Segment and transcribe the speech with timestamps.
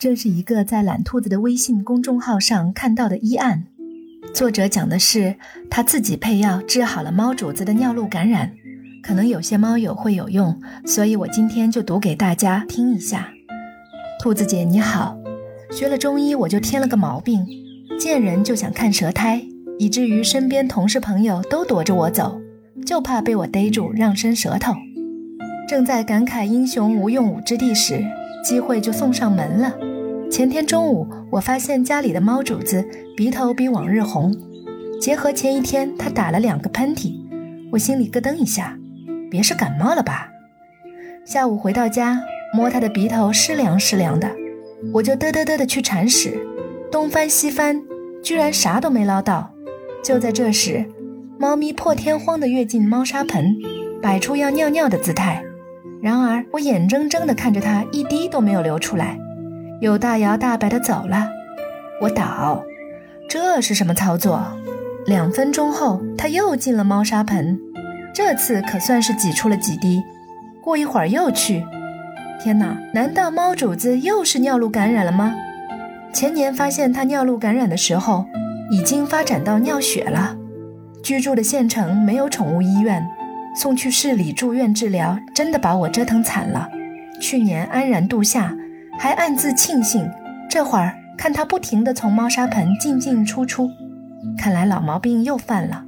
[0.00, 3.64] 这是一个在懒兔子的微信公众号上看到的医案，
[4.32, 5.36] 作者讲的是
[5.68, 8.50] 他自己配药治好了猫主子的尿路感染，
[9.02, 13.28] 可能有些猫友会有用，所以我今天就读给大家听一下。
[14.18, 15.18] 兔子姐你好，
[15.70, 17.46] 学了中医我就添了个毛病，
[17.98, 19.44] 见人就想看舌苔，
[19.78, 22.40] 以至于身边同事朋友都躲着我走，
[22.86, 24.72] 就怕被我逮住让伸舌头。
[25.68, 28.02] 正在感慨英雄无用武之地时，
[28.44, 29.74] 机会就送上门了。
[30.30, 32.84] 前天中午，我发现家里的猫主子
[33.16, 34.34] 鼻头比往日红，
[35.00, 37.14] 结合前一天他打了两个喷嚏，
[37.72, 38.78] 我心里咯噔一下，
[39.30, 40.28] 别是感冒了吧？
[41.24, 42.22] 下午回到家，
[42.54, 44.30] 摸他的鼻头湿凉湿凉的，
[44.92, 46.38] 我就嘚嘚嘚的去铲屎，
[46.90, 47.82] 东翻西翻，
[48.22, 49.50] 居然啥都没捞到。
[50.02, 50.84] 就在这时，
[51.38, 53.56] 猫咪破天荒的跃进猫砂盆，
[54.00, 55.42] 摆出要尿尿的姿态。
[56.02, 59.18] 然而，我眼睁睁地看着它一滴都没有流出来，
[59.80, 61.28] 又大摇大摆地走了。
[62.00, 62.64] 我倒，
[63.28, 64.42] 这是什么操作？
[65.06, 67.58] 两分钟后，它又进了猫砂盆，
[68.14, 70.02] 这次可算是挤出了几滴。
[70.62, 71.64] 过一会儿又去。
[72.42, 75.34] 天哪，难道猫主子又是尿路感染了吗？
[76.12, 78.24] 前年发现它尿路感染的时候，
[78.70, 80.36] 已经发展到尿血了。
[81.02, 83.06] 居住的县城没有宠物医院。
[83.54, 86.68] 送去市里住院治疗，真的把我折腾惨了。
[87.20, 88.54] 去年安然度夏，
[88.98, 90.08] 还暗自庆幸。
[90.48, 93.68] 这会儿看他不停地从猫砂盆进进出出，
[94.38, 95.84] 看来老毛病又犯了。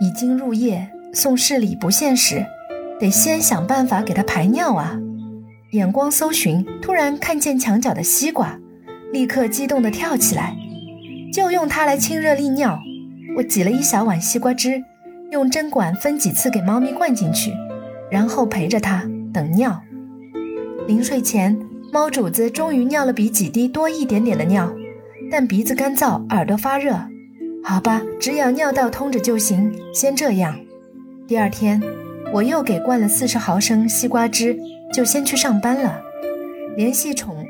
[0.00, 2.44] 已经入夜，送市里不现实，
[2.98, 4.98] 得先想办法给他排尿啊！
[5.72, 8.58] 眼光搜寻，突然看见墙角的西瓜，
[9.12, 10.56] 立刻激动地跳起来，
[11.32, 12.80] 就用它来清热利尿。
[13.36, 14.82] 我挤了一小碗西瓜汁。
[15.32, 17.54] 用针管分几次给猫咪灌进去，
[18.10, 19.02] 然后陪着它
[19.32, 19.82] 等尿。
[20.86, 21.58] 临睡前，
[21.90, 24.70] 猫主子终于尿了比几滴多一点点的尿，
[25.30, 26.94] 但鼻子干燥，耳朵发热。
[27.64, 30.54] 好吧，只要尿道通着就行，先这样。
[31.26, 31.82] 第二天，
[32.30, 34.54] 我又给灌了四十毫升西瓜汁，
[34.92, 35.98] 就先去上班了。
[36.76, 37.42] 联系宠，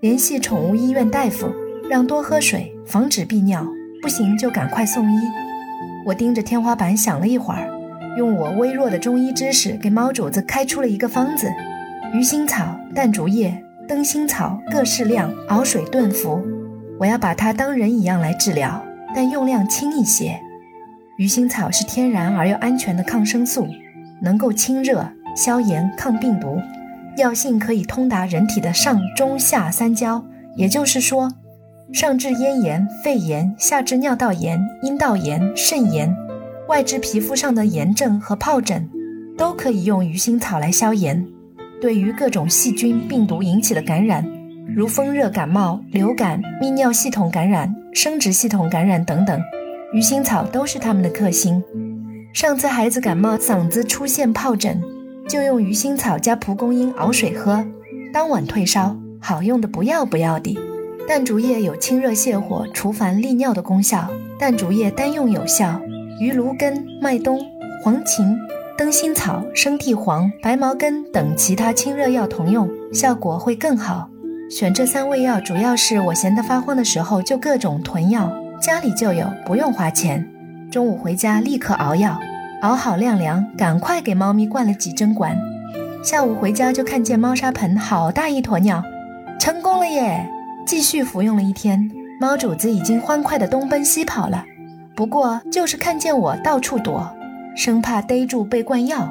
[0.00, 1.50] 联系宠物医院大夫，
[1.88, 3.66] 让多喝水，防止闭尿。
[4.02, 5.16] 不行就赶快送医。
[6.06, 7.68] 我盯着天花板想了一会儿，
[8.16, 11.48] 用我微弱的中医知识给猫主子开出了一个方子：
[12.14, 16.42] 鱼腥草、淡竹叶、灯心草各适量，熬水炖服。
[16.98, 18.82] 我要把它当人一样来治疗，
[19.14, 20.40] 但用量轻一些。
[21.18, 23.68] 鱼腥草是天然而又安全的抗生素，
[24.22, 25.06] 能够清热、
[25.36, 26.58] 消炎、抗病毒，
[27.16, 30.24] 药性可以通达人体的上中下三焦，
[30.56, 31.30] 也就是说。
[31.92, 36.16] 上治咽炎、肺炎，下治尿道炎、阴道炎、肾炎，
[36.68, 38.88] 外治皮肤上的炎症和疱疹，
[39.36, 41.26] 都可以用鱼腥草来消炎。
[41.80, 44.24] 对于各种细菌、病毒引起的感染，
[44.74, 49.40] 如风热感冒、流感、泌尿系统感染、生殖系统感染等等，
[49.92, 51.60] 鱼腥草都是他们的克星。
[52.32, 54.80] 上次孩子感冒，嗓子出现疱疹，
[55.28, 57.64] 就用鱼腥草加蒲公英熬水喝，
[58.12, 60.56] 当晚退烧，好用的不要不要的。
[61.10, 65.80] 淡竹叶有清热泻火、除烦利尿的功效，淡竹叶单用有效，
[66.20, 67.44] 与芦根、麦冬、
[67.82, 68.38] 黄芩、
[68.78, 74.08] 灯心草、生地黄、白茅根等其他清热药同用，效果会更好。
[74.48, 78.32] 选这三味药，主要是我闲得发慌的时候就各种囤药，
[78.62, 80.24] 家里就有，不用花钱。
[80.70, 82.16] 中午回家立刻熬药，
[82.62, 85.36] 熬好晾凉，赶快给猫咪灌了几针管。
[86.04, 88.80] 下午回家就看见猫砂盆好大一坨尿，
[89.40, 90.24] 成功了耶！
[90.66, 91.90] 继续服用了一天，
[92.20, 94.44] 猫主子已经欢快地东奔西跑了。
[94.94, 97.10] 不过就是看见我到处躲，
[97.56, 99.08] 生怕逮住被灌药。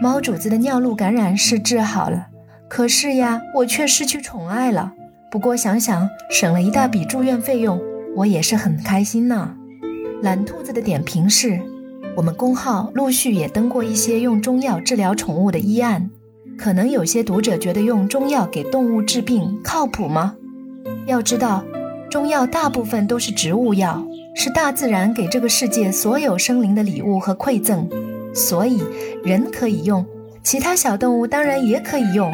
[0.00, 2.28] 猫主子的尿路感染是治好了，
[2.68, 4.92] 可是呀，我却失去宠爱了。
[5.30, 7.80] 不过想想省了一大笔住院费用，
[8.14, 9.54] 我也是很开心呢。
[10.22, 11.60] 懒兔子的点评是：
[12.16, 16.08] 我们公号陆续也登过一些用中药治疗宠物的医案，
[16.56, 20.36] 可能有些读者觉得用中药给动物治病靠谱吗？
[21.06, 21.64] 要知道，
[22.10, 24.04] 中药大部分都是植物药，
[24.34, 27.88] 是大自然给这个世界所有生灵的礼物和馈赠，
[28.34, 28.82] 所以
[29.24, 30.04] 人可以用，
[30.42, 32.32] 其他小动物当然也可以用。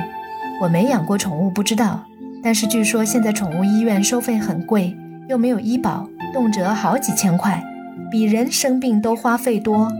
[0.63, 2.03] 我没养过宠物，不知道，
[2.43, 4.97] 但是据说现在宠物医院收费很贵，
[5.29, 7.63] 又没有医保，动辄好几千块，
[8.11, 9.93] 比人生病都花费多。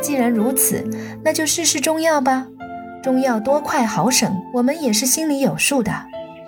[0.00, 0.88] 既然如此，
[1.24, 2.46] 那就试试中药吧，
[3.02, 5.92] 中药多快好省，我们也是心里有数的。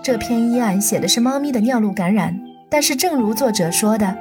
[0.09, 2.41] 这篇医案写的是猫咪的尿路感染，
[2.71, 4.17] 但是正如作者说的，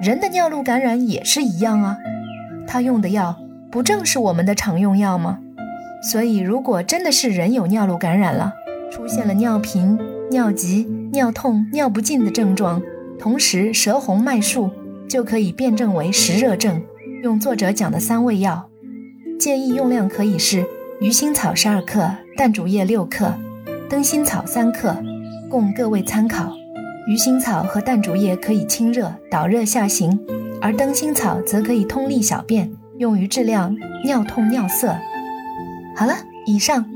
[0.00, 1.98] 人的尿路感染也是一样啊。
[2.64, 3.36] 他用的药
[3.68, 5.40] 不正是我们的常用药吗？
[6.08, 8.52] 所以，如果真的是人有尿路感染了，
[8.92, 9.98] 出现了尿频、
[10.30, 12.80] 尿急、尿痛、尿不尽的症状，
[13.18, 14.70] 同时舌红脉数，
[15.08, 16.80] 就可以辨证为实热症。
[17.24, 18.68] 用作者讲的三味药，
[19.40, 20.64] 建议用量可以是
[21.00, 23.34] 鱼腥草十二克、淡竹叶六克、
[23.88, 25.02] 灯心草三克，
[25.52, 26.50] 供各位参考。
[27.06, 30.18] 鱼腥草和淡竹叶可以清热导热下行，
[30.62, 33.70] 而灯心草则可以通利小便，用于治疗
[34.02, 34.96] 尿痛尿涩。
[35.94, 36.14] 好了，
[36.46, 36.86] 以上，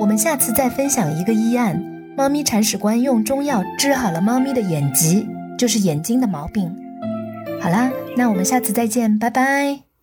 [0.00, 1.82] 我们下次再分享一个医案：
[2.16, 5.26] 猫咪铲屎官用中药治好了猫咪的眼疾，
[5.58, 6.72] 就是眼睛的毛病。
[7.60, 9.93] 好啦，那我们下次再见，拜拜。